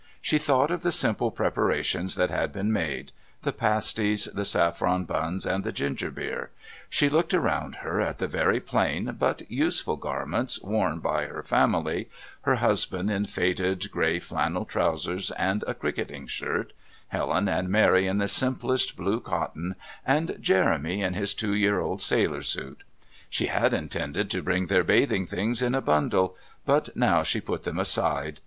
[0.19, 3.11] She thought of the simple preparations that had been made
[3.43, 6.49] the pasties, the saffron buns and the ginger beer;
[6.89, 12.09] she looked around her at the very plain but useful garments worn by her family,
[12.41, 16.73] her husband in faded grey flannel trousers and a cricketing shirt,
[17.09, 22.01] Helen and Mary in the simplest blue cotton, and Jeremy in his two year old
[22.01, 22.81] sailor suit.
[23.29, 27.65] She had intended to bring their bathing things in a bundle, but now she put
[27.65, 28.39] them aside.